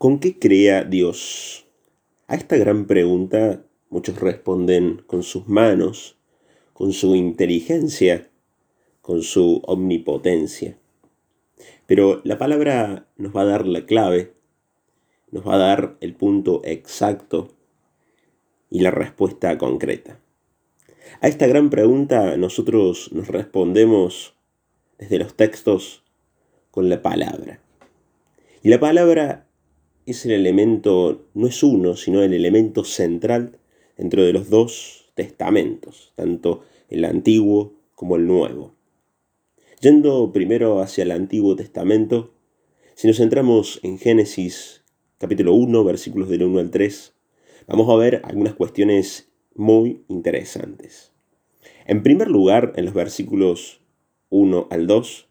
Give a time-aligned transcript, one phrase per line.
[0.00, 1.66] ¿Con qué crea Dios?
[2.26, 6.16] A esta gran pregunta muchos responden con sus manos,
[6.72, 8.30] con su inteligencia,
[9.02, 10.78] con su omnipotencia.
[11.84, 14.32] Pero la palabra nos va a dar la clave,
[15.32, 17.48] nos va a dar el punto exacto
[18.70, 20.18] y la respuesta concreta.
[21.20, 24.34] A esta gran pregunta nosotros nos respondemos
[24.96, 26.02] desde los textos
[26.70, 27.60] con la palabra.
[28.62, 29.46] Y la palabra
[30.06, 33.58] es el elemento, no es uno, sino el elemento central
[33.96, 38.74] dentro de los dos testamentos, tanto el Antiguo como el Nuevo.
[39.80, 42.32] Yendo primero hacia el Antiguo Testamento,
[42.94, 44.82] si nos centramos en Génesis
[45.18, 47.14] capítulo 1, versículos del 1 al 3,
[47.66, 51.12] vamos a ver algunas cuestiones muy interesantes.
[51.86, 53.80] En primer lugar, en los versículos
[54.30, 55.28] 1 al 2,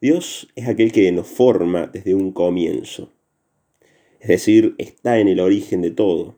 [0.00, 3.12] Dios es aquel que nos forma desde un comienzo
[4.20, 6.36] es decir, está en el origen de todo.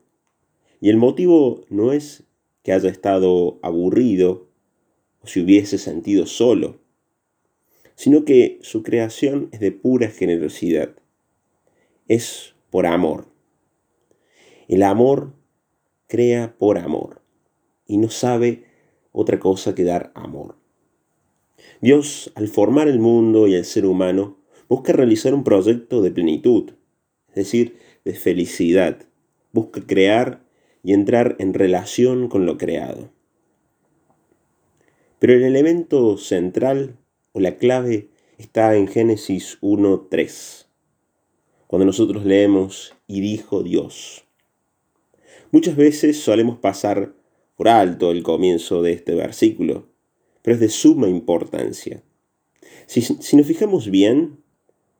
[0.80, 2.24] Y el motivo no es
[2.63, 4.49] que haya estado aburrido
[5.23, 6.79] o se hubiese sentido solo,
[7.95, 10.95] sino que su creación es de pura generosidad.
[12.09, 13.27] Es por amor.
[14.69, 15.35] El amor
[16.07, 17.23] crea por amor
[17.87, 18.65] y no sabe
[19.13, 20.57] otra cosa que dar amor.
[21.80, 24.38] Dios, al formar el mundo y el ser humano,
[24.69, 26.73] busca realizar un proyecto de plenitud,
[27.30, 29.06] es decir, de felicidad.
[29.52, 30.42] Busca crear
[30.82, 33.10] y entrar en relación con lo creado.
[35.18, 36.96] Pero el elemento central
[37.32, 38.08] o la clave
[38.38, 40.66] está en Génesis 1.3,
[41.66, 44.24] cuando nosotros leemos y dijo Dios.
[45.52, 47.12] Muchas veces solemos pasar
[47.56, 49.88] por alto el comienzo de este versículo,
[50.42, 52.02] pero es de suma importancia.
[52.86, 54.38] Si, si nos fijamos bien,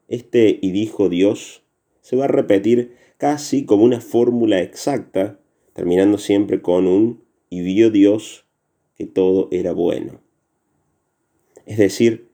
[0.09, 1.63] este y dijo Dios
[2.11, 5.39] se va a repetir casi como una fórmula exacta,
[5.75, 8.47] terminando siempre con un y vio Dios
[8.97, 10.21] que todo era bueno.
[11.67, 12.29] Es decir,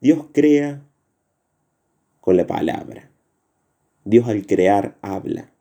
[0.00, 0.88] Dios crea
[2.20, 3.10] con la palabra.
[4.04, 5.52] Dios al crear habla.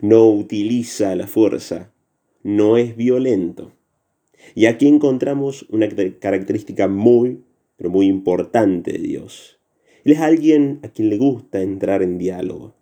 [0.00, 1.92] No utiliza la fuerza.
[2.42, 3.70] No es violento.
[4.56, 7.44] Y aquí encontramos una característica muy,
[7.76, 9.60] pero muy importante de Dios.
[10.04, 12.76] Él es alguien a quien le gusta entrar en diálogo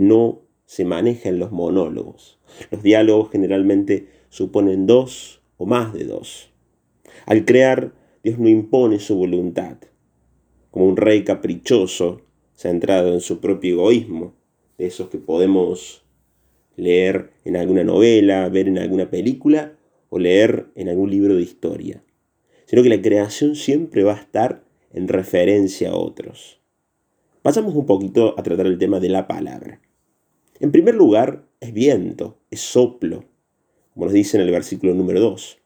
[0.00, 2.38] no se maneja en los monólogos.
[2.70, 6.50] Los diálogos generalmente suponen dos o más de dos.
[7.26, 7.92] Al crear,
[8.24, 9.76] Dios no impone su voluntad,
[10.70, 12.22] como un rey caprichoso,
[12.54, 14.34] centrado en su propio egoísmo,
[14.78, 16.02] de esos que podemos
[16.76, 19.76] leer en alguna novela, ver en alguna película
[20.08, 22.02] o leer en algún libro de historia,
[22.64, 26.60] sino que la creación siempre va a estar en referencia a otros.
[27.42, 29.79] Pasamos un poquito a tratar el tema de la palabra.
[30.60, 33.24] En primer lugar, es viento, es soplo,
[33.94, 35.58] como nos dice en el versículo número 2.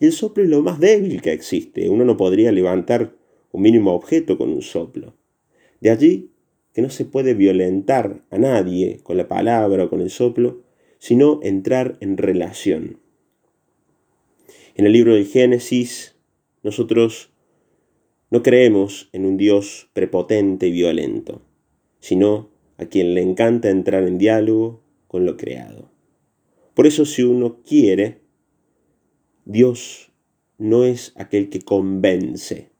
[0.00, 1.88] Y el soplo es lo más débil que existe.
[1.88, 3.14] Uno no podría levantar
[3.52, 5.14] un mínimo objeto con un soplo.
[5.80, 6.30] De allí
[6.74, 10.62] que no se puede violentar a nadie con la palabra o con el soplo,
[10.98, 13.00] sino entrar en relación.
[14.74, 16.16] En el libro de Génesis,
[16.62, 17.30] nosotros
[18.30, 21.40] no creemos en un Dios prepotente y violento,
[22.00, 25.90] sino a quien le encanta entrar en diálogo con lo creado.
[26.74, 28.20] Por eso si uno quiere,
[29.44, 30.12] Dios
[30.58, 32.70] no es aquel que convence,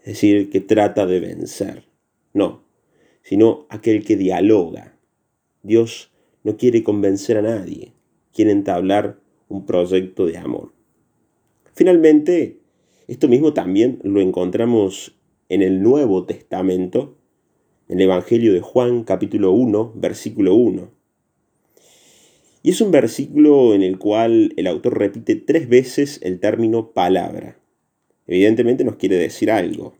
[0.00, 1.84] es decir, que trata de vencer,
[2.32, 2.64] no,
[3.22, 4.98] sino aquel que dialoga.
[5.62, 6.12] Dios
[6.42, 7.92] no quiere convencer a nadie,
[8.32, 9.18] quiere entablar
[9.48, 10.72] un proyecto de amor.
[11.72, 12.58] Finalmente,
[13.08, 15.16] esto mismo también lo encontramos
[15.48, 17.23] en el Nuevo Testamento, en
[17.86, 20.90] el Evangelio de Juan capítulo 1, versículo 1.
[22.62, 27.58] Y es un versículo en el cual el autor repite tres veces el término palabra.
[28.26, 29.94] Evidentemente nos quiere decir algo.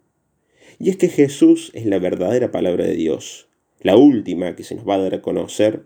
[0.78, 3.48] Y es que Jesús es la verdadera palabra de Dios,
[3.80, 5.84] la última que se nos va a dar a conocer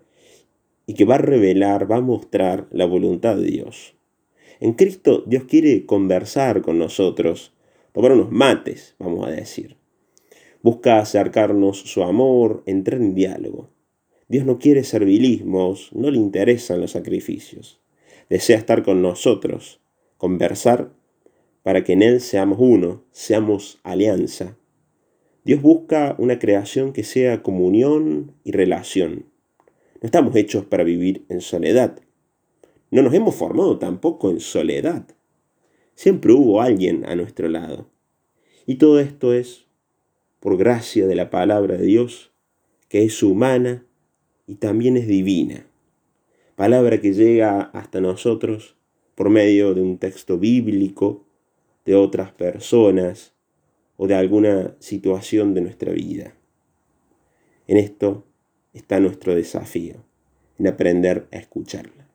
[0.87, 3.97] y que va a revelar, va a mostrar la voluntad de Dios.
[4.61, 7.53] En Cristo Dios quiere conversar con nosotros,
[7.93, 9.78] tomar unos mates, vamos a decir.
[10.63, 13.71] Busca acercarnos su amor, entrar en diálogo.
[14.29, 17.81] Dios no quiere servilismos, no le interesan los sacrificios.
[18.29, 19.81] Desea estar con nosotros,
[20.17, 20.93] conversar,
[21.63, 24.57] para que en Él seamos uno, seamos alianza.
[25.45, 29.27] Dios busca una creación que sea comunión y relación.
[30.01, 31.99] No estamos hechos para vivir en soledad.
[32.91, 35.07] No nos hemos formado tampoco en soledad.
[35.95, 37.89] Siempre hubo alguien a nuestro lado.
[38.67, 39.68] Y todo esto es
[40.41, 42.33] por gracia de la palabra de Dios
[42.89, 43.85] que es humana
[44.47, 45.67] y también es divina.
[46.57, 48.77] Palabra que llega hasta nosotros
[49.15, 51.27] por medio de un texto bíblico,
[51.85, 53.35] de otras personas
[53.97, 56.35] o de alguna situación de nuestra vida.
[57.67, 58.25] En esto
[58.73, 59.97] está nuestro desafío,
[60.59, 62.08] en aprender a escucharla.